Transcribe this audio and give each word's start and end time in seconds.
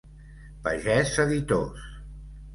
Pagès 0.67 1.13
Editors. 1.25 1.85